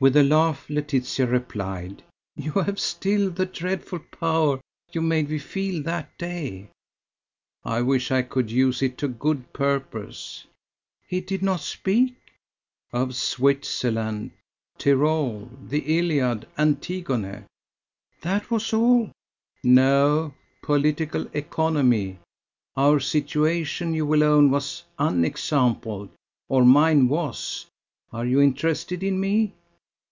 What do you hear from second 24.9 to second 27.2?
unexampled: or mine